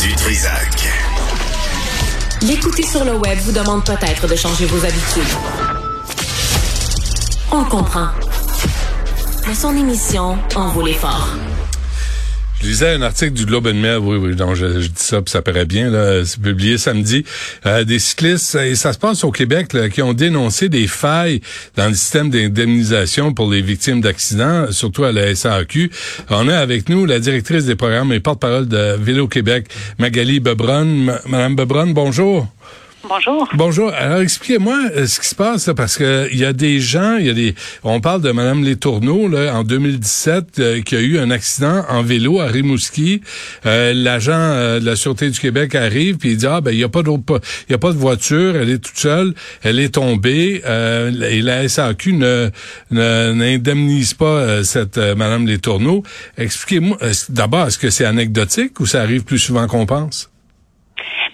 Du. 0.00 0.08
L'écouter 2.46 2.82
sur 2.82 3.04
le 3.04 3.12
web 3.12 3.38
vous 3.40 3.52
demande 3.52 3.84
peut-être 3.84 4.26
de 4.26 4.34
changer 4.34 4.64
vos 4.64 4.82
habitudes. 4.82 5.22
On 7.50 7.62
comprend. 7.64 8.08
Mais 9.46 9.54
son 9.54 9.76
émission 9.76 10.38
en 10.56 10.68
vaut 10.68 10.80
l'effort. 10.80 11.28
Je 12.62 12.68
lisais 12.68 12.94
un 12.94 13.02
article 13.02 13.32
du 13.32 13.44
Globe 13.44 13.66
and 13.66 13.74
Mail, 13.74 13.98
oui, 13.98 14.16
oui, 14.18 14.36
donc 14.36 14.54
je, 14.54 14.66
dis 14.66 14.90
ça, 14.94 15.20
puis 15.20 15.32
ça 15.32 15.42
paraît 15.42 15.64
bien, 15.64 15.90
là, 15.90 16.24
c'est 16.24 16.40
publié 16.40 16.78
samedi, 16.78 17.24
euh, 17.66 17.82
des 17.82 17.98
cyclistes, 17.98 18.54
et 18.54 18.76
ça 18.76 18.92
se 18.92 18.98
passe 19.00 19.24
au 19.24 19.32
Québec, 19.32 19.72
là, 19.72 19.88
qui 19.88 20.00
ont 20.00 20.12
dénoncé 20.12 20.68
des 20.68 20.86
failles 20.86 21.40
dans 21.74 21.88
le 21.88 21.94
système 21.94 22.30
d'indemnisation 22.30 23.34
pour 23.34 23.50
les 23.50 23.62
victimes 23.62 24.00
d'accidents, 24.00 24.70
surtout 24.70 25.02
à 25.02 25.10
la 25.10 25.34
SAQ. 25.34 25.90
On 26.30 26.48
a 26.48 26.56
avec 26.56 26.88
nous 26.88 27.04
la 27.04 27.18
directrice 27.18 27.64
des 27.64 27.74
programmes 27.74 28.12
et 28.12 28.20
porte-parole 28.20 28.68
de 28.68 28.96
Vélo 28.96 29.26
Québec, 29.26 29.66
Magali 29.98 30.38
Bebron. 30.38 31.18
Madame 31.26 31.56
Bebron, 31.56 31.88
bonjour. 31.88 32.46
Bonjour. 33.08 33.48
Bonjour. 33.54 33.92
Alors 33.92 34.20
expliquez-moi 34.20 34.78
euh, 34.94 35.06
ce 35.06 35.18
qui 35.18 35.26
se 35.26 35.34
passe 35.34 35.68
parce 35.76 35.96
que 35.96 36.28
il 36.30 36.38
y 36.38 36.44
a 36.44 36.52
des 36.52 36.78
gens, 36.78 37.16
il 37.16 37.26
y 37.26 37.30
a 37.30 37.32
des 37.32 37.54
on 37.82 38.00
parle 38.00 38.22
de 38.22 38.30
madame 38.30 38.62
Les 38.62 38.76
Tourneaux 38.76 39.26
là 39.26 39.54
en 39.56 39.64
2017 39.64 40.58
euh, 40.60 40.82
qui 40.82 40.94
a 40.94 41.00
eu 41.00 41.18
un 41.18 41.32
accident 41.32 41.84
en 41.88 42.02
vélo 42.02 42.40
à 42.40 42.46
Rimouski. 42.46 43.20
Euh, 43.66 43.92
l'agent 43.92 44.32
de 44.32 44.84
la 44.84 44.94
sûreté 44.94 45.30
du 45.30 45.40
Québec 45.40 45.74
arrive 45.74 46.16
puis 46.18 46.30
il 46.30 46.36
dit 46.36 46.46
ah 46.46 46.60
ben 46.60 46.70
il 46.70 46.78
y 46.78 46.84
a 46.84 46.88
pas 46.88 47.02
d'autre 47.02 47.40
il 47.68 47.72
y 47.72 47.74
a 47.74 47.78
pas 47.78 47.92
de 47.92 47.98
voiture, 47.98 48.54
elle 48.54 48.70
est 48.70 48.78
toute 48.78 48.98
seule, 48.98 49.34
elle 49.62 49.80
est 49.80 49.94
tombée 49.94 50.62
et 50.64 51.42
la 51.42 51.68
SAQ 51.68 52.12
ne 52.12 52.50
n'indemnise 52.90 54.14
pas 54.14 54.62
cette 54.62 54.98
madame 54.98 55.46
Les 55.46 55.58
Tourneaux. 55.58 56.02
Expliquez-moi 56.38 56.98
d'abord 57.30 57.66
est-ce 57.66 57.78
que 57.78 57.90
c'est 57.90 58.04
anecdotique 58.04 58.78
ou 58.80 58.86
ça 58.86 59.02
arrive 59.02 59.24
plus 59.24 59.38
souvent 59.38 59.66
qu'on 59.66 59.86
pense? 59.86 60.31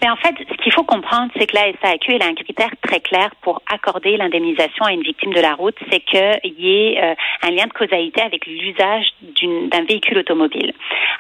Mais 0.03 0.11
en 0.11 0.17
fait, 0.17 0.35
ce 0.39 0.63
qu'il 0.63 0.73
faut 0.73 0.85
comprendre, 0.85 1.31
c'est 1.37 1.47
que 1.47 1.57
la 1.57 1.73
SAQ 1.83 2.15
elle 2.15 2.23
a 2.23 2.27
un 2.27 2.35
critère 2.35 2.71
très 2.83 3.01
clair 3.01 3.31
pour 3.43 3.63
accorder 3.73 4.17
l'indemnisation 4.17 4.85
à 4.85 4.93
une 4.93 5.03
victime 5.03 5.33
de 5.33 5.41
la 5.41 5.55
route, 5.55 5.77
c'est 5.91 6.01
qu'il 6.01 6.55
y 6.59 6.71
ait 6.71 7.03
euh, 7.03 7.15
un 7.43 7.51
lien 7.51 7.67
de 7.67 7.73
causalité 7.73 8.23
avec 8.23 8.47
l'usage 8.47 9.07
d'un 9.21 9.85
véhicule 9.85 10.19
automobile. 10.19 10.73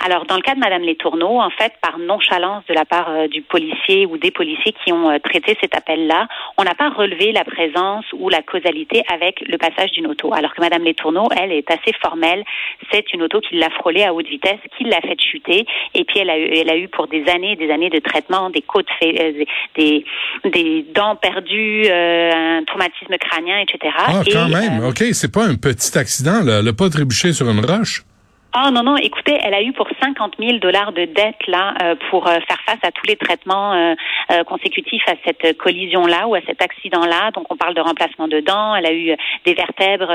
Alors, 0.04 0.26
dans 0.26 0.36
le 0.36 0.42
cas 0.42 0.54
de 0.54 0.60
Madame 0.60 0.82
Les 0.82 0.94
Tourneaux, 0.94 1.40
en 1.40 1.50
fait, 1.50 1.72
par 1.82 1.98
nonchalance 1.98 2.64
de 2.68 2.74
la 2.74 2.84
part 2.84 3.10
euh, 3.10 3.26
du 3.26 3.42
policier 3.42 4.06
ou 4.06 4.16
des 4.16 4.30
policiers 4.30 4.72
qui 4.84 4.92
ont 4.92 5.10
euh, 5.10 5.18
traité 5.18 5.56
cet 5.60 5.76
appel-là, 5.76 6.28
on 6.56 6.62
n'a 6.62 6.74
pas 6.74 6.90
relevé 6.90 7.32
la 7.32 7.44
présence 7.44 8.04
ou 8.12 8.28
la 8.28 8.42
causalité 8.42 9.02
avec 9.12 9.40
le 9.40 9.58
passage 9.58 9.90
d'une 9.92 10.06
auto. 10.06 10.32
Alors 10.32 10.54
que 10.54 10.60
Madame 10.60 10.84
Les 10.84 10.94
Tourneaux, 10.94 11.28
elle, 11.36 11.50
est 11.50 11.68
assez 11.70 11.92
formelle. 12.00 12.44
C'est 12.92 13.12
une 13.12 13.22
auto 13.22 13.40
qui 13.40 13.56
l'a 13.56 13.70
frôlée 13.70 14.04
à 14.04 14.14
haute 14.14 14.28
vitesse, 14.28 14.60
qui 14.76 14.84
l'a 14.84 15.00
fait 15.00 15.20
chuter, 15.20 15.66
et 15.94 16.04
puis 16.04 16.20
elle 16.20 16.30
a 16.30 16.38
eu, 16.38 16.48
elle 16.54 16.70
a 16.70 16.76
eu 16.76 16.88
pour 16.88 17.08
des 17.08 17.28
années 17.28 17.52
et 17.52 17.56
des 17.56 17.70
années 17.70 17.90
de 17.90 17.98
traitement 17.98 18.50
des 18.50 18.62
côtes, 18.68 18.86
euh, 19.02 19.44
des, 19.76 20.04
des 20.44 20.86
dents 20.94 21.16
perdues, 21.16 21.88
un 21.90 22.62
traumatisme 22.64 23.16
crânien, 23.18 23.58
etc. 23.60 23.94
Ah, 23.98 24.22
quand 24.30 24.48
même. 24.48 24.84
OK, 24.84 25.02
c'est 25.12 25.32
pas 25.32 25.44
un 25.44 25.56
petit 25.56 25.98
accident, 25.98 26.42
là. 26.44 26.58
Elle 26.58 26.66
n'a 26.66 26.72
pas 26.72 26.88
trébuché 26.88 27.32
sur 27.32 27.48
une 27.48 27.64
roche? 27.64 28.04
Ah 28.52 28.70
non, 28.70 28.82
non, 28.82 28.96
écoutez, 28.96 29.38
elle 29.42 29.52
a 29.52 29.62
eu 29.62 29.72
pour 29.72 29.86
50 30.02 30.34
000 30.38 30.58
dollars 30.58 30.92
de 30.92 31.04
dette 31.04 31.46
là 31.46 31.74
euh, 31.82 31.94
pour 32.10 32.26
euh, 32.26 32.38
faire 32.48 32.60
face 32.66 32.78
à 32.82 32.90
tous 32.90 33.06
les 33.06 33.16
traitements 33.16 33.74
euh, 33.74 34.44
consécutifs 34.44 35.06
à 35.06 35.14
cette 35.24 35.58
collision-là 35.58 36.26
ou 36.26 36.34
à 36.34 36.40
cet 36.46 36.62
accident-là. 36.62 37.30
Donc 37.32 37.44
on 37.50 37.56
parle 37.56 37.74
de 37.74 37.80
remplacement 37.80 38.26
de 38.26 38.40
dents, 38.40 38.74
elle 38.74 38.86
a 38.86 38.92
eu 38.94 39.14
des 39.44 39.54
vertèbres 39.54 40.10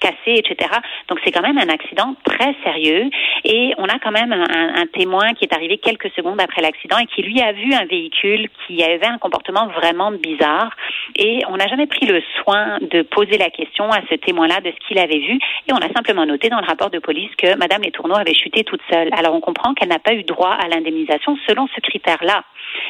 cassé, 0.00 0.34
etc. 0.38 0.70
Donc 1.08 1.20
c'est 1.24 1.32
quand 1.32 1.42
même 1.42 1.58
un 1.58 1.68
accident 1.68 2.14
très 2.24 2.54
sérieux 2.64 3.10
et 3.44 3.72
on 3.78 3.84
a 3.84 3.98
quand 3.98 4.10
même 4.10 4.32
un, 4.32 4.82
un, 4.82 4.86
témoin 4.86 5.32
qui 5.34 5.44
est 5.44 5.54
arrivé 5.54 5.78
quelques 5.78 6.10
secondes 6.16 6.40
après 6.40 6.62
l'accident 6.62 6.98
et 6.98 7.06
qui 7.06 7.22
lui 7.22 7.40
a 7.40 7.52
vu 7.52 7.72
un 7.74 7.84
véhicule 7.84 8.48
qui 8.66 8.82
avait 8.82 9.06
un 9.06 9.18
comportement 9.18 9.66
vraiment 9.68 10.10
bizarre 10.12 10.74
et 11.16 11.42
on 11.48 11.56
n'a 11.56 11.68
jamais 11.68 11.86
pris 11.86 12.06
le 12.06 12.22
soin 12.42 12.78
de 12.80 13.02
poser 13.02 13.38
la 13.38 13.50
question 13.50 13.90
à 13.90 14.00
ce 14.08 14.14
témoin-là 14.14 14.60
de 14.60 14.70
ce 14.70 14.86
qu'il 14.86 14.98
avait 14.98 15.18
vu 15.18 15.38
et 15.68 15.72
on 15.72 15.78
a 15.78 15.92
simplement 15.94 16.26
noté 16.26 16.48
dans 16.48 16.60
le 16.60 16.66
rapport 16.66 16.90
de 16.90 16.98
police 16.98 17.30
que 17.36 17.56
Madame 17.56 17.82
Les 17.82 17.90
Tourneaux 17.90 18.16
avait 18.18 18.34
chuté 18.34 18.64
toute 18.64 18.82
seule. 18.90 19.10
Alors 19.16 19.34
on 19.34 19.40
comprend 19.40 19.74
qu'elle 19.74 19.88
n'a 19.88 19.98
pas 19.98 20.14
eu 20.14 20.22
droit 20.22 20.52
à 20.52 20.68
l'indemnisation 20.68 21.36
selon 21.46 21.66
ce 21.74 21.80
critère-là. 21.80 22.44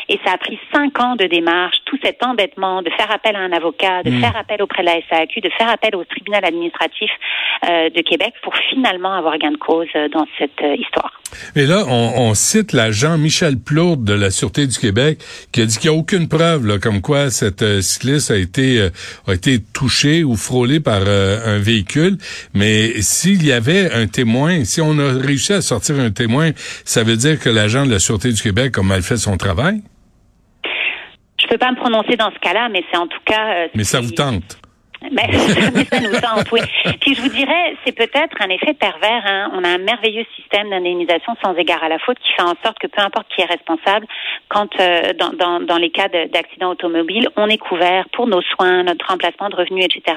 Et 0.09 0.19
ça 0.25 0.33
a 0.33 0.39
pris 0.39 0.59
cinq 0.75 1.01
ans 1.01 1.17
de 1.17 1.25
démarche, 1.25 1.77
tout 1.87 1.99
cet 2.03 2.25
endettement, 2.25 2.83
de 2.83 2.91
faire 2.91 3.11
appel 3.11 3.35
à 3.37 3.39
un 3.39 3.53
avocat, 3.53 4.03
de 4.03 4.11
hmm. 4.11 4.21
faire 4.21 4.37
appel 4.37 4.63
auprès 4.63 4.83
de 4.83 4.89
la 4.89 5.01
SAQ, 5.09 5.41
de 5.41 5.51
faire 5.51 5.71
appel 5.71 5.97
au 5.97 6.05
tribunal 6.05 6.45
administratif 6.45 6.70
euh, 7.69 7.91
de 7.91 8.01
Québec 8.01 8.33
pour 8.43 8.55
finalement 8.71 9.13
avoir 9.13 9.37
gain 9.37 9.51
de 9.51 9.59
cause 9.59 9.87
euh, 9.95 10.09
dans 10.09 10.27
cette 10.39 10.63
euh, 10.63 10.75
histoire. 10.77 11.21
Et 11.55 11.67
là, 11.67 11.85
on, 11.89 12.33
cite 12.33 12.73
l'agent 12.73 13.19
Michel 13.19 13.59
Plourde 13.59 14.03
de 14.03 14.15
la 14.15 14.31
Sûreté 14.31 14.67
du 14.67 14.79
Québec 14.79 15.19
qui 15.53 15.61
a 15.61 15.67
dit 15.67 15.79
qu'il 15.79 15.91
n'y 15.91 15.97
a 15.97 16.01
aucune 16.01 16.27
preuve 16.27 16.67
là, 16.67 16.79
comme 16.79 17.03
quoi 17.03 17.29
cette 17.29 17.83
cycliste 17.83 18.31
a 18.31 18.37
été 18.37 18.89
a 19.29 19.35
été 19.35 19.59
touchée 19.75 20.25
ou 20.25 20.37
frôlée 20.37 20.81
par 20.81 21.03
un 21.03 21.59
véhicule. 21.59 22.17
Mais 22.55 23.01
s'il 23.03 23.47
y 23.47 23.53
avait 23.53 23.93
un 23.93 24.07
témoin, 24.07 24.65
si 24.65 24.81
on 24.81 24.99
a 24.99 25.13
réussi 25.13 25.53
à 25.53 25.61
sortir 25.61 26.01
un 26.01 26.11
témoin, 26.11 26.51
ça 26.85 27.05
veut 27.05 27.17
dire 27.17 27.39
que 27.39 27.51
l'agent 27.51 27.85
de 27.85 27.91
la 27.91 27.99
Sûreté 27.99 28.33
du 28.33 28.43
Québec 28.43 28.79
a 28.79 28.83
mal 28.83 29.03
fait 29.03 29.19
son 29.19 29.37
travail? 29.37 29.83
Je 31.41 31.47
peux 31.47 31.59
pas 31.59 31.71
me 31.71 31.77
prononcer 31.77 32.17
dans 32.17 32.31
ce 32.33 32.39
cas-là, 32.39 32.69
mais 32.71 32.83
c'est 32.91 32.99
en 32.99 33.07
tout 33.07 33.21
cas. 33.25 33.69
mais 33.75 33.85
ça 33.85 34.01
vous 34.01 34.13
tente? 34.13 34.59
Mais, 35.11 35.33
ça 35.85 36.01
nous 36.01 36.21
tente, 36.21 36.53
oui. 36.53 36.61
Puis 37.01 37.15
je 37.15 37.23
vous 37.23 37.29
dirais, 37.29 37.75
c'est 37.85 37.93
peut-être 37.93 38.37
un 38.41 38.49
effet 38.51 38.75
pervers. 38.75 39.23
Hein. 39.25 39.51
On 39.55 39.65
a 39.65 39.69
un 39.69 39.79
merveilleux 39.79 40.27
système 40.37 40.69
d'indemnisation 40.69 41.35
sans 41.43 41.55
égard 41.55 41.83
à 41.83 41.89
la 41.89 41.99
faute 41.99 42.19
qui 42.19 42.33
fait 42.35 42.43
en 42.43 42.55
sorte 42.63 42.79
que 42.79 42.87
peu 42.87 43.01
importe 43.01 43.27
qui 43.35 43.41
est 43.41 43.47
responsable, 43.47 44.07
quand 44.49 44.69
euh, 44.79 45.13
dans, 45.19 45.31
dans, 45.31 45.61
dans, 45.61 45.79
les 45.79 45.91
cas 45.91 46.09
d'accident 46.09 46.71
automobile, 46.71 47.29
on 47.37 47.49
est 47.49 47.59
couvert 47.59 48.09
pour 48.13 48.27
nos 48.27 48.43
soins, 48.43 48.83
notre 48.83 49.07
remplacement 49.07 49.49
de 49.49 49.57
revenus, 49.57 49.87
etc. 49.87 50.17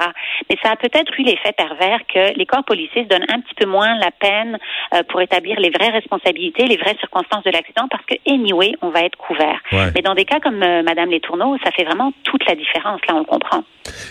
Mais 0.49 0.57
ça 0.61 0.71
a 0.71 0.75
peut-être 0.75 1.17
eu 1.17 1.23
l'effet 1.23 1.53
pervers 1.53 1.99
que 2.13 2.37
les 2.37 2.45
corps 2.45 2.65
policiers 2.65 3.03
se 3.03 3.07
donnent 3.07 3.29
un 3.29 3.39
petit 3.39 3.55
peu 3.55 3.65
moins 3.65 3.97
la 3.97 4.11
peine 4.11 4.57
euh, 4.93 5.03
pour 5.09 5.21
établir 5.21 5.59
les 5.59 5.69
vraies 5.69 5.91
responsabilités, 5.91 6.65
les 6.65 6.77
vraies 6.77 6.97
circonstances 6.99 7.43
de 7.43 7.51
l'accident, 7.51 7.87
parce 7.89 8.05
que 8.05 8.15
anyway, 8.27 8.73
on 8.81 8.89
va 8.89 9.01
être 9.01 9.17
couvert. 9.17 9.59
Mais 9.71 10.01
dans 10.01 10.15
des 10.15 10.25
cas 10.25 10.39
comme 10.39 10.61
euh, 10.61 10.83
Madame 10.83 11.09
Les 11.09 11.19
Tourneaux, 11.19 11.57
ça 11.63 11.71
fait 11.71 11.83
vraiment 11.83 12.11
toute 12.23 12.45
la 12.47 12.55
différence. 12.55 12.99
Là, 13.07 13.15
on 13.15 13.19
le 13.19 13.25
comprend. 13.25 13.63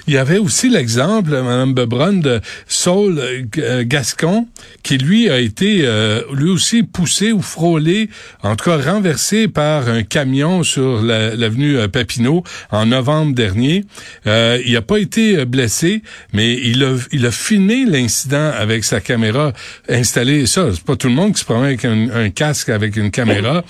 Il 0.07 0.15
y 0.15 0.19
avait 0.19 0.39
aussi 0.39 0.62
l'exemple, 0.69 1.31
Mme 1.31 1.75
Bebrun, 1.75 2.15
de 2.15 2.41
Saul 2.67 3.19
euh, 3.59 3.85
Gascon, 3.85 4.47
qui 4.83 4.99
lui 4.99 5.31
a 5.31 5.39
été 5.39 5.83
euh, 5.83 6.23
lui 6.33 6.51
aussi 6.51 6.83
poussé 6.83 7.33
ou 7.33 7.43
frôlé, 7.43 8.09
en 8.43 8.57
tout 8.57 8.65
cas 8.65 8.77
renversé 8.77 9.49
par 9.49 9.89
un 9.89 10.03
camion 10.03 10.63
sur 10.63 11.03
l'avenue 11.03 11.79
euh, 11.79 11.89
Papineau 11.89 12.43
en 12.71 12.87
novembre 12.87 13.35
dernier. 13.35 13.85
il 14.27 14.73
n'a 14.73 14.83
pas 14.83 14.99
été 14.99 15.45
blessé, 15.45 16.03
mais 16.33 16.55
il 16.55 16.83
a, 16.85 16.97
il 17.13 17.27
a 17.27 17.31
filmé 17.31 17.85
l'incident 17.85 18.51
avec 18.57 18.85
sa 18.85 19.01
caméra 19.01 19.53
installée. 19.89 20.47
Ça, 20.47 20.71
c'est 20.73 20.85
pas 20.85 20.97
tout 20.97 21.09
le 21.09 21.15
monde 21.15 21.35
qui 21.35 21.41
se 21.41 21.45
promène 21.45 21.65
avec 21.65 21.85
un, 21.85 22.31
casque 22.31 22.69
avec 22.69 22.97
une 22.97 23.11
caméra. 23.11 23.65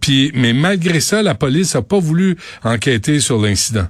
puis, 0.00 0.30
mais 0.34 0.52
malgré 0.52 1.00
ça, 1.00 1.22
la 1.22 1.34
police 1.34 1.74
a 1.74 1.82
pas 1.82 1.98
voulu 1.98 2.36
enquêter 2.64 3.20
sur 3.20 3.40
l'incident. 3.40 3.88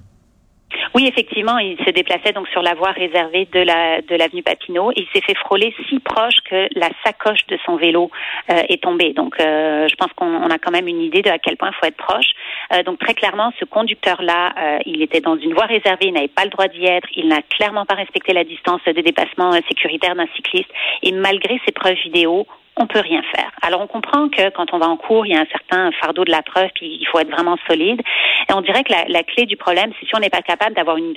Oui, 0.94 1.06
effectivement, 1.06 1.58
il 1.58 1.78
se 1.78 1.90
déplaçait 1.90 2.32
donc 2.32 2.48
sur 2.48 2.62
la 2.62 2.74
voie 2.74 2.92
réservée 2.92 3.48
de 3.52 3.60
la 3.60 4.02
de 4.02 4.16
l'avenue 4.16 4.42
Papineau. 4.42 4.92
Il 4.96 5.06
s'est 5.12 5.22
fait 5.22 5.36
frôler 5.36 5.74
si 5.88 5.98
proche 5.98 6.36
que 6.48 6.68
la 6.78 6.90
sacoche 7.04 7.46
de 7.48 7.58
son 7.64 7.76
vélo 7.76 8.10
euh, 8.50 8.62
est 8.68 8.82
tombée. 8.82 9.12
Donc, 9.12 9.40
euh, 9.40 9.88
je 9.88 9.94
pense 9.96 10.12
qu'on 10.14 10.50
a 10.50 10.58
quand 10.58 10.70
même 10.70 10.88
une 10.88 11.00
idée 11.00 11.22
de 11.22 11.30
à 11.30 11.38
quel 11.38 11.56
point 11.56 11.70
il 11.70 11.74
faut 11.74 11.86
être 11.86 11.96
proche. 11.96 12.30
Euh, 12.74 12.82
donc, 12.82 12.98
très 12.98 13.14
clairement, 13.14 13.52
ce 13.58 13.64
conducteur-là, 13.64 14.80
il 14.86 15.02
était 15.02 15.20
dans 15.20 15.36
une 15.36 15.54
voie 15.54 15.66
réservée, 15.66 16.06
il 16.06 16.12
n'avait 16.12 16.28
pas 16.28 16.44
le 16.44 16.50
droit 16.50 16.68
d'y 16.68 16.84
être. 16.84 17.08
Il 17.14 17.28
n'a 17.28 17.42
clairement 17.42 17.86
pas 17.86 17.94
respecté 17.94 18.32
la 18.32 18.44
distance 18.44 18.80
de 18.84 19.00
dépassement 19.00 19.52
sécuritaire 19.68 20.14
d'un 20.14 20.26
cycliste. 20.36 20.70
Et 21.02 21.12
malgré 21.12 21.60
ces 21.64 21.72
preuves 21.72 21.96
vidéo, 22.04 22.46
on 22.78 22.86
peut 22.86 23.00
rien 23.00 23.22
faire. 23.34 23.50
Alors 23.62 23.80
on 23.80 23.86
comprend 23.86 24.28
que 24.28 24.50
quand 24.50 24.72
on 24.72 24.78
va 24.78 24.86
en 24.86 24.96
cours, 24.96 25.26
il 25.26 25.32
y 25.32 25.36
a 25.36 25.40
un 25.40 25.46
certain 25.46 25.90
fardeau 26.00 26.24
de 26.24 26.30
la 26.30 26.42
preuve, 26.42 26.70
puis 26.74 26.98
il 27.00 27.06
faut 27.06 27.18
être 27.18 27.30
vraiment 27.30 27.56
solide. 27.68 28.00
Et 28.48 28.52
on 28.52 28.60
dirait 28.60 28.84
que 28.84 28.92
la, 28.92 29.04
la 29.08 29.22
clé 29.22 29.46
du 29.46 29.56
problème, 29.56 29.92
c'est 29.98 30.06
si 30.06 30.16
on 30.16 30.20
n'est 30.20 30.30
pas 30.30 30.42
capable 30.42 30.74
d'avoir 30.74 30.96
une, 30.96 31.14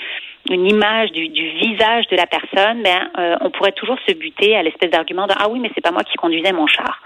une 0.50 0.68
image 0.68 1.12
du, 1.12 1.30
du, 1.30 1.50
visage 1.50 2.08
de 2.08 2.18
la 2.18 2.25
personne, 2.25 2.81
ben, 2.84 3.10
euh, 3.18 3.36
on 3.42 3.52
pourrait 3.52 3.74
toujours 3.74 3.98
se 4.08 4.13
buter 4.13 4.56
à 4.56 4.63
l'espèce 4.63 4.90
d'argument 4.90 5.28
de 5.28 5.34
ah 5.38 5.48
oui, 5.50 5.60
mais 5.60 5.69
c'est 5.75 5.81
pas 5.81 5.92
moi 5.92 6.04
qui 6.04 6.16
conduisais 6.18 6.52
mon 6.52 6.68
char. 6.68 7.02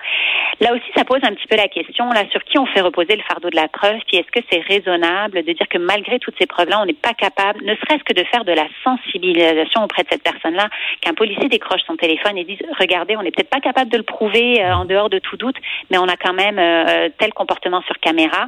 Là 0.62 0.74
aussi, 0.74 0.86
ça 0.96 1.04
pose 1.04 1.20
un 1.24 1.34
petit 1.34 1.48
peu 1.48 1.56
la 1.56 1.68
question 1.68 2.10
là 2.12 2.24
sur 2.32 2.44
qui 2.44 2.58
on 2.58 2.66
fait 2.66 2.82
reposer 2.82 3.16
le 3.16 3.24
fardeau 3.24 3.50
de 3.50 3.56
la 3.56 3.68
preuve. 3.68 4.00
Puis 4.08 4.18
est-ce 4.18 4.32
que 4.32 4.46
c'est 4.50 4.62
raisonnable 4.62 5.44
de 5.44 5.52
dire 5.52 5.68
que 5.70 5.78
malgré 5.78 6.20
toutes 6.20 6.36
ces 6.40 6.46
preuves-là, 6.46 6.82
on 6.82 6.86
n'est 6.86 6.94
pas 6.94 7.14
capable, 7.14 7.64
ne 7.64 7.76
serait-ce 7.76 8.04
que 8.04 8.14
de 8.14 8.24
faire 8.26 8.46
de 8.46 8.54
la 8.54 8.68
sensibilisation 8.84 9.84
auprès 9.84 10.04
de 10.04 10.10
cette 10.12 10.24
personne-là, 10.24 10.70
qu'un 11.02 11.14
policier 11.14 11.50
décroche 11.50 11.82
son 11.88 11.96
téléphone 11.96 12.38
et 12.38 12.44
dise 12.44 12.60
regardez, 12.80 13.18
on 13.18 13.24
n'est 13.24 13.32
peut-être 13.32 13.50
pas 13.50 13.60
capable 13.60 13.92
de 13.92 13.98
le 13.98 14.04
prouver 14.04 14.64
euh, 14.64 14.76
en 14.76 14.86
dehors 14.86 15.10
de 15.10 15.20
tout 15.20 15.38
doute, 15.38 15.58
mais 15.90 15.98
on 15.98 16.08
a 16.08 16.18
quand 16.18 16.34
même 16.34 16.60
euh, 16.60 17.10
tel 17.18 17.34
comportement 17.34 17.82
sur 17.84 17.98
caméra. 18.00 18.48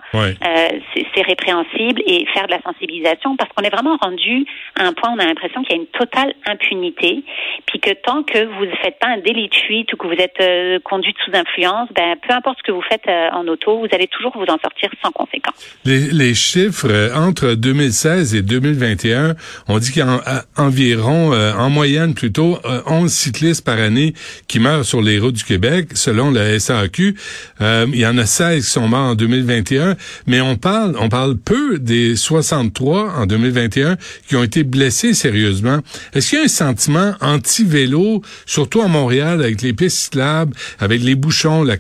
c'est 1.15 1.21
répréhensible 1.21 2.01
et 2.06 2.25
faire 2.33 2.48
de 2.48 2.51
la 2.51 2.62
sensibilisation 2.62 3.36
parce 3.36 3.51
qu'on 3.54 3.63
est 3.63 3.69
vraiment 3.69 3.98
rendu 4.01 4.45
à 4.80 4.86
un 4.86 4.94
point 4.94 5.12
où 5.12 5.15
on 5.15 5.19
a 5.19 5.25
l'impression 5.25 5.63
qu'il 5.63 5.75
y 5.75 5.80
a 5.80 5.81
une 5.81 5.88
totale 5.88 6.33
impunité, 6.45 7.24
puis 7.65 7.80
que 7.80 7.92
tant 7.92 8.24
que 8.24 8.45
vous 8.45 8.65
ne 8.65 8.75
faites 8.77 9.00
pas 9.00 9.07
un 9.07 9.18
délit 9.18 9.50
de 9.50 9.56
fuite 9.56 9.92
ou 9.94 9.98
que 9.98 10.07
vous 10.07 10.21
êtes 10.21 10.39
euh, 10.42 10.80
conduite 10.83 11.18
sous 11.25 11.31
influence, 11.36 11.89
ben, 11.97 12.15
peu 12.27 12.31
importe 12.31 12.59
ce 12.59 12.63
que 12.63 12.71
vous 12.71 12.83
faites 12.88 13.07
euh, 13.07 13.29
en 13.33 13.47
auto, 13.47 13.79
vous 13.79 13.88
allez 13.91 14.07
toujours 14.07 14.31
vous 14.35 14.45
en 14.45 14.59
sortir 14.59 14.89
sans 15.03 15.11
conséquence. 15.11 15.55
Les, 15.83 16.11
les 16.11 16.35
chiffres 16.35 16.88
euh, 16.88 17.15
entre 17.15 17.55
2016 17.55 18.35
et 18.35 18.44
2021, 18.44 19.33
on 19.67 19.79
dit 19.79 19.91
qu'il 19.91 20.03
y 20.03 20.05
a 20.05 20.45
environ, 20.57 21.33
en 21.33 21.69
moyenne 21.69 22.13
plutôt, 22.13 22.59
11 22.85 23.11
cyclistes 23.11 23.65
par 23.65 23.79
année 23.79 24.13
qui 24.47 24.59
meurent 24.59 24.85
sur 24.85 25.01
les 25.01 25.17
routes 25.17 25.35
du 25.35 25.44
Québec, 25.44 25.89
selon 25.95 26.29
la 26.29 26.59
SAQ. 26.59 27.15
il 27.59 27.95
y 27.95 28.05
en 28.05 28.17
a 28.17 28.25
16 28.25 28.63
qui 28.63 28.71
sont 28.71 28.88
morts 28.88 29.11
en 29.11 29.15
2021, 29.15 29.95
mais 30.27 30.41
on 30.41 30.55
parle, 30.55 30.95
on 30.99 31.09
parle 31.09 31.35
peu 31.38 31.79
des 31.79 32.15
63 32.15 33.13
en 33.17 33.25
2021 33.25 33.97
qui 34.27 34.35
ont 34.35 34.44
été 34.44 34.63
blessés 34.63 35.13
sérieusement. 35.13 35.79
Est-ce 36.13 36.29
qu'il 36.29 36.39
y 36.39 36.41
a 36.41 36.45
un 36.45 36.47
sentiment 36.47 37.13
anti-vélo, 37.21 38.21
surtout 38.45 38.81
à 38.81 38.88
Montréal, 38.88 39.41
avec 39.41 39.61
les 39.61 39.73
pistes 39.73 39.97
cyclables, 39.97 40.53
avec 40.79 41.01
les 41.01 41.15
bouchons, 41.15 41.63
la 41.63 41.77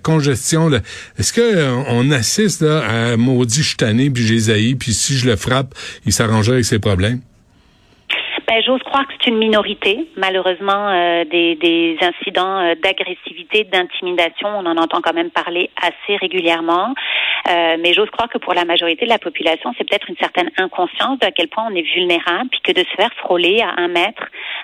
Est-ce 1.19 1.33
que 1.33 1.41
euh, 1.41 1.83
on 1.89 2.11
assiste 2.11 2.63
à 2.63 3.17
maudit 3.17 3.63
je 3.63 3.75
puis 4.09 4.23
j'ai 4.23 4.75
puis 4.75 4.93
si 4.93 5.17
je 5.17 5.29
le 5.29 5.35
frappe, 5.35 5.73
il 6.05 6.13
s'arrangerait 6.13 6.55
avec 6.55 6.65
ses 6.65 6.79
problèmes? 6.79 7.19
Ben, 8.47 8.63
j'ose 8.65 8.81
croire 8.83 9.05
que 9.05 9.13
c'est 9.19 9.29
une 9.29 9.39
minorité. 9.39 10.07
Malheureusement, 10.15 10.87
euh, 10.87 11.25
des, 11.25 11.55
des, 11.55 11.97
incidents 11.99 12.59
euh, 12.59 12.75
d'agressivité, 12.81 13.65
d'intimidation, 13.65 14.47
on 14.47 14.65
en 14.65 14.77
entend 14.77 15.01
quand 15.01 15.13
même 15.13 15.31
parler 15.31 15.69
assez 15.81 16.15
régulièrement. 16.15 16.93
Euh, 17.49 17.77
mais 17.79 17.93
j'ose 17.93 18.09
croire 18.09 18.29
que 18.29 18.37
pour 18.37 18.53
la 18.53 18.65
majorité 18.65 19.05
de 19.05 19.09
la 19.09 19.19
population, 19.19 19.73
c'est 19.77 19.87
peut-être 19.87 20.09
une 20.09 20.17
certaine 20.17 20.49
inconscience 20.57 21.19
de 21.19 21.27
à 21.27 21.31
quel 21.31 21.47
point 21.47 21.67
on 21.69 21.75
est 21.75 21.81
vulnérable, 21.93 22.49
puis 22.51 22.61
que 22.61 22.71
de 22.71 22.85
se 22.85 22.95
faire 22.95 23.11
frôler 23.17 23.61
à 23.61 23.81
un 23.81 23.87
mètre 23.87 24.23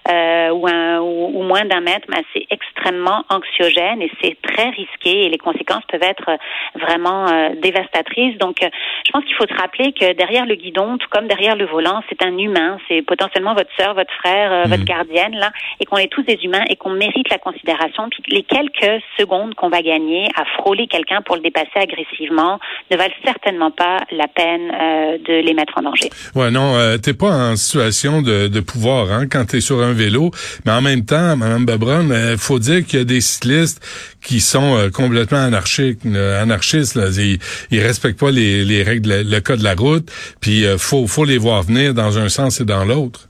euh, 0.09 0.49
ou, 0.51 0.67
un, 0.67 0.99
ou, 0.99 1.39
ou, 1.39 1.43
moins 1.43 1.65
d'un 1.65 1.81
mètre, 1.81 2.07
ben, 2.09 2.21
c'est 2.33 2.45
extrêmement 2.49 3.23
anxiogène 3.29 4.01
et 4.01 4.11
c'est 4.21 4.37
très 4.41 4.69
risqué 4.69 5.25
et 5.25 5.29
les 5.29 5.37
conséquences 5.37 5.83
peuvent 5.89 6.03
être 6.03 6.37
vraiment 6.75 7.27
euh, 7.27 7.49
dévastatrices. 7.61 8.37
Donc, 8.37 8.57
je 8.61 9.11
pense 9.11 9.23
qu'il 9.25 9.35
faut 9.35 9.47
se 9.47 9.53
rappeler 9.53 9.93
que 9.93 10.13
derrière 10.13 10.45
le 10.45 10.55
guidon, 10.55 10.97
tout 10.97 11.07
comme 11.09 11.27
derrière 11.27 11.55
le 11.55 11.65
volant, 11.65 12.01
c'est 12.09 12.23
un 12.23 12.37
humain, 12.37 12.77
c'est 12.87 13.01
potentiellement 13.01 13.53
votre 13.53 13.71
sœur, 13.77 13.93
votre 13.93 14.13
frère, 14.13 14.51
euh, 14.51 14.63
votre 14.63 14.81
mhm. 14.81 14.85
gardienne, 14.85 15.35
là, 15.35 15.51
et 15.79 15.85
qu'on 15.85 15.97
est 15.97 16.11
tous 16.11 16.23
des 16.23 16.39
humains 16.43 16.63
et 16.69 16.75
qu'on 16.75 16.91
mérite 16.91 17.29
la 17.29 17.37
considération. 17.37 18.09
Puis 18.09 18.23
les 18.27 18.43
quelques 18.43 19.01
secondes 19.17 19.55
qu'on 19.55 19.69
va 19.69 19.81
gagner 19.81 20.27
à 20.35 20.45
frôler 20.45 20.87
quelqu'un 20.87 21.21
pour 21.21 21.35
le 21.35 21.41
dépasser 21.41 21.69
agressivement 21.75 22.59
ne 22.91 22.97
valent 22.97 23.13
certainement 23.23 23.71
pas 23.71 24.05
la 24.11 24.27
peine 24.27 24.71
euh, 24.71 25.17
de 25.17 25.45
les 25.45 25.53
mettre 25.53 25.73
en 25.77 25.83
danger. 25.83 26.09
Ouais, 26.35 26.51
non, 26.51 26.75
euh, 26.75 26.97
t'es 26.97 27.13
pas 27.13 27.31
en 27.31 27.55
situation 27.55 28.21
de, 28.21 28.47
de 28.47 28.59
pouvoir 28.59 29.11
hein, 29.11 29.27
quand 29.29 29.45
t'es 29.45 29.61
sur 29.61 29.81
un 29.81 29.93
vélo, 29.93 30.31
mais 30.65 30.71
en 30.71 30.81
même 30.81 31.05
temps, 31.05 31.35
Madame 31.35 31.65
Babron, 31.65 32.09
il 32.11 32.37
faut 32.37 32.59
dire 32.59 32.85
qu'il 32.85 32.99
y 32.99 33.01
a 33.01 33.05
des 33.05 33.21
cyclistes 33.21 33.83
qui 34.21 34.39
sont 34.39 34.89
complètement 34.93 35.43
anarchiques, 35.43 36.05
anarchistes. 36.05 36.95
Là. 36.95 37.07
Ils, 37.17 37.39
ils 37.71 37.81
respectent 37.81 38.19
pas 38.19 38.31
les, 38.31 38.63
les 38.63 38.83
règles, 38.83 39.23
le, 39.25 39.39
code 39.39 39.59
de 39.59 39.63
la 39.63 39.75
route, 39.75 40.09
puis 40.39 40.63
faut 40.77 41.07
faut 41.07 41.25
les 41.25 41.37
voir 41.37 41.63
venir 41.63 41.93
dans 41.93 42.17
un 42.17 42.29
sens 42.29 42.61
et 42.61 42.65
dans 42.65 42.85
l'autre. 42.85 43.29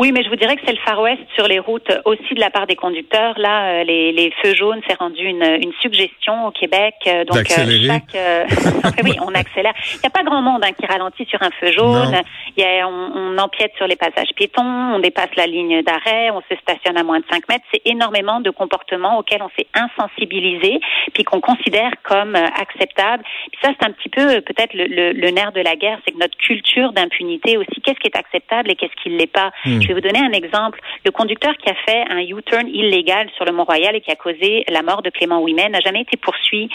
Oui, 0.00 0.12
mais 0.12 0.22
je 0.22 0.28
vous 0.28 0.36
dirais 0.36 0.54
que 0.54 0.62
c'est 0.64 0.72
le 0.72 0.78
Far 0.78 1.00
West 1.00 1.22
sur 1.34 1.48
les 1.48 1.58
routes 1.58 1.90
aussi 2.04 2.32
de 2.32 2.38
la 2.38 2.50
part 2.50 2.68
des 2.68 2.76
conducteurs. 2.76 3.36
Là, 3.36 3.80
euh, 3.80 3.84
les, 3.84 4.12
les 4.12 4.32
feux 4.40 4.54
jaunes, 4.54 4.80
c'est 4.86 4.96
rendu 4.96 5.24
une, 5.24 5.42
une, 5.42 5.72
suggestion 5.80 6.46
au 6.46 6.52
Québec. 6.52 6.94
Euh, 7.08 7.24
donc, 7.24 7.38
euh, 7.38 7.66
chaque, 7.84 9.02
oui, 9.04 9.16
on 9.20 9.34
accélère. 9.34 9.74
Il 9.94 9.98
n'y 9.98 10.06
a 10.06 10.10
pas 10.10 10.22
grand 10.22 10.40
monde 10.40 10.62
hein, 10.64 10.70
qui 10.78 10.86
ralentit 10.86 11.26
sur 11.28 11.42
un 11.42 11.50
feu 11.58 11.72
jaune. 11.72 12.14
Il 12.56 12.62
y 12.62 12.64
a, 12.64 12.86
on, 12.86 12.92
on, 12.92 13.38
empiète 13.38 13.72
sur 13.76 13.88
les 13.88 13.96
passages 13.96 14.28
piétons, 14.36 14.62
on 14.62 15.00
dépasse 15.00 15.34
la 15.36 15.48
ligne 15.48 15.82
d'arrêt, 15.82 16.30
on 16.30 16.42
se 16.48 16.56
stationne 16.62 16.96
à 16.96 17.02
moins 17.02 17.18
de 17.18 17.24
5 17.28 17.48
mètres. 17.48 17.64
C'est 17.74 17.82
énormément 17.84 18.40
de 18.40 18.50
comportements 18.50 19.18
auxquels 19.18 19.42
on 19.42 19.50
s'est 19.58 19.66
insensibilisé, 19.74 20.78
puis 21.12 21.24
qu'on 21.24 21.40
considère 21.40 21.90
comme 22.04 22.36
acceptables. 22.36 23.24
Puis 23.50 23.60
ça, 23.62 23.70
c'est 23.76 23.84
un 23.84 23.90
petit 23.90 24.10
peu 24.10 24.40
peut-être 24.42 24.74
le, 24.74 24.84
le, 24.86 25.12
le, 25.12 25.30
nerf 25.30 25.50
de 25.50 25.60
la 25.60 25.74
guerre, 25.74 25.98
c'est 26.04 26.12
que 26.12 26.18
notre 26.18 26.36
culture 26.36 26.92
d'impunité 26.92 27.56
aussi, 27.56 27.80
qu'est-ce 27.82 27.98
qui 27.98 28.06
est 28.06 28.16
acceptable 28.16 28.70
et 28.70 28.76
qu'est-ce 28.76 28.94
qui 29.02 29.10
ne 29.10 29.18
l'est 29.18 29.26
pas. 29.26 29.50
Hmm. 29.64 29.87
Je 29.88 29.94
vais 29.94 30.00
vous 30.02 30.06
donner 30.06 30.22
un 30.22 30.32
exemple. 30.32 30.78
Le 31.06 31.10
conducteur 31.10 31.56
qui 31.56 31.70
a 31.70 31.74
fait 31.86 32.04
un 32.10 32.18
U-turn 32.18 32.68
illégal 32.68 33.26
sur 33.36 33.46
le 33.46 33.52
Mont-Royal 33.52 33.96
et 33.96 34.02
qui 34.02 34.10
a 34.10 34.16
causé 34.16 34.62
la 34.68 34.82
mort 34.82 35.00
de 35.00 35.08
Clément 35.08 35.40
Ouimet 35.40 35.70
n'a 35.70 35.80
jamais 35.80 36.02
été 36.02 36.18
poursuivi, 36.18 36.68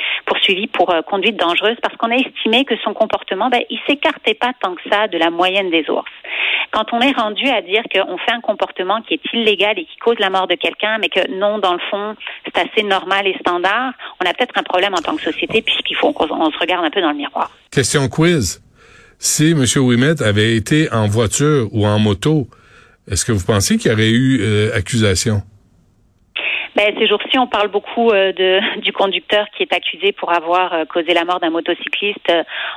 pour 0.73 0.89
euh, 0.89 1.03
conduite 1.03 1.37
dangereuse 1.37 1.77
parce 1.83 1.95
qu'on 1.97 2.09
a 2.09 2.15
estimé 2.15 2.65
que 2.65 2.73
son 2.83 2.95
comportement, 2.95 3.49
ben, 3.49 3.61
il 3.69 3.79
s'écartait 3.87 4.33
pas 4.33 4.51
tant 4.59 4.73
que 4.73 4.81
ça 4.89 5.07
de 5.07 5.19
la 5.19 5.29
moyenne 5.29 5.69
des 5.69 5.87
ours. 5.89 6.09
Quand 6.71 6.85
on 6.91 7.01
est 7.01 7.11
rendu 7.11 7.47
à 7.49 7.61
dire 7.61 7.83
qu'on 7.83 8.17
fait 8.17 8.31
un 8.31 8.41
comportement 8.41 8.99
qui 9.03 9.13
est 9.13 9.21
illégal 9.31 9.77
et 9.77 9.85
qui 9.85 9.97
cause 9.97 10.17
la 10.17 10.31
mort 10.31 10.47
de 10.47 10.55
quelqu'un, 10.55 10.97
mais 10.97 11.09
que 11.09 11.29
non, 11.37 11.59
dans 11.59 11.73
le 11.73 11.81
fond, 11.91 12.15
c'est 12.45 12.57
assez 12.57 12.81
normal 12.81 13.27
et 13.27 13.37
standard, 13.39 13.93
on 14.23 14.27
a 14.27 14.33
peut-être 14.33 14.57
un 14.57 14.63
problème 14.63 14.95
en 14.95 15.01
tant 15.01 15.15
que 15.15 15.21
société 15.21 15.61
puisqu'il 15.61 15.97
faut 15.97 16.13
qu'on 16.13 16.51
se 16.51 16.57
regarde 16.57 16.83
un 16.83 16.89
peu 16.89 17.01
dans 17.01 17.11
le 17.11 17.17
miroir. 17.17 17.51
Question 17.71 18.07
quiz. 18.09 18.63
Si 19.19 19.51
M. 19.51 19.65
Ouimet 19.77 20.21
avait 20.23 20.55
été 20.55 20.91
en 20.91 21.07
voiture 21.07 21.67
ou 21.71 21.85
en 21.85 21.99
moto, 21.99 22.47
est-ce 23.07 23.25
que 23.25 23.31
vous 23.31 23.43
pensez 23.43 23.77
qu'il 23.77 23.91
y 23.91 23.93
aurait 23.93 24.09
eu 24.09 24.39
euh, 24.41 24.75
accusation? 24.75 25.43
Ben, 26.75 26.93
ces 26.97 27.07
jours-ci, 27.07 27.37
on 27.37 27.47
parle 27.47 27.69
beaucoup 27.69 28.09
euh, 28.11 28.31
de, 28.33 28.79
du 28.81 28.91
conducteur 28.91 29.45
qui 29.55 29.63
est 29.63 29.73
accusé 29.73 30.11
pour 30.11 30.31
avoir 30.31 30.73
euh, 30.73 30.85
causé 30.85 31.13
la 31.13 31.25
mort 31.25 31.39
d'un 31.39 31.49
motocycliste 31.49 32.31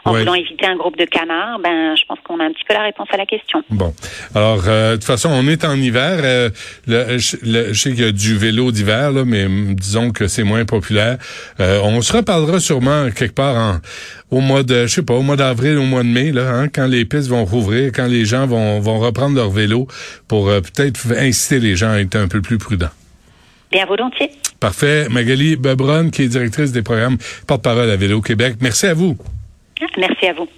en 0.04 0.12
voulant 0.12 0.34
éviter 0.34 0.66
un 0.66 0.76
groupe 0.76 0.96
de 0.96 1.04
canards. 1.04 1.58
Ben, 1.60 1.96
je 1.96 2.04
pense 2.04 2.18
qu'on 2.24 2.40
a 2.40 2.44
un 2.44 2.52
petit 2.52 2.64
peu 2.68 2.74
la 2.74 2.82
réponse 2.82 3.08
à 3.12 3.16
la 3.16 3.26
question. 3.26 3.62
Bon. 3.70 3.92
Alors, 4.34 4.62
de 4.62 4.94
toute 4.94 5.04
façon, 5.04 5.30
on 5.32 5.48
est 5.48 5.64
en 5.64 5.74
hiver. 5.74 6.50
Le, 6.86 7.18
je 7.18 7.72
sais 7.72 7.90
qu'il 7.90 8.04
y 8.04 8.08
a 8.08 8.12
du 8.12 8.36
vélo 8.36 8.70
d'hiver, 8.70 9.10
là, 9.12 9.24
mais 9.24 9.46
disons 9.74 10.10
que 10.10 10.26
c'est 10.26 10.44
moins 10.44 10.64
populaire. 10.64 11.18
on 11.58 12.00
se 12.00 12.16
reparlera 12.16 12.60
sûrement 12.60 13.10
quelque 13.10 13.34
part 13.34 13.56
en, 13.56 13.80
au 14.30 14.40
mois 14.40 14.62
de, 14.62 14.86
je 14.86 14.94
sais 14.94 15.02
pas, 15.02 15.14
au 15.14 15.22
mois 15.22 15.36
d'avril, 15.36 15.78
au 15.78 15.84
mois 15.84 16.02
de 16.02 16.08
mai, 16.08 16.32
là, 16.32 16.50
hein, 16.50 16.68
quand 16.68 16.86
les 16.86 17.04
pistes 17.04 17.28
vont 17.28 17.44
rouvrir, 17.44 17.92
quand 17.92 18.06
les 18.06 18.24
gens 18.24 18.46
vont, 18.46 18.80
vont 18.80 18.98
reprendre 18.98 19.36
leur 19.36 19.50
vélo 19.50 19.86
pour 20.28 20.48
euh, 20.48 20.60
peut-être 20.60 21.00
inciter 21.16 21.60
les 21.60 21.76
gens 21.76 21.90
à 21.90 22.00
être 22.00 22.16
un 22.16 22.28
peu 22.28 22.40
plus 22.40 22.58
prudents. 22.58 22.90
Bien 23.76 23.84
volontiers. 23.84 24.30
Parfait. 24.58 25.06
Magali 25.10 25.54
Bebron, 25.54 26.08
qui 26.08 26.22
est 26.22 26.28
directrice 26.28 26.72
des 26.72 26.80
programmes 26.80 27.18
porte-parole 27.46 27.90
à 27.90 27.96
Vélo 27.96 28.22
Québec. 28.22 28.56
Merci 28.62 28.86
à 28.86 28.94
vous. 28.94 29.18
Merci 29.98 30.28
à 30.28 30.32
vous. 30.32 30.48